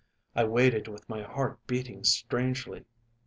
I 0.35 0.45
waited 0.45 0.87
with 0.87 1.07
my 1.07 1.21
heart 1.21 1.59
beating 1.67 2.03
strangely. 2.05 2.85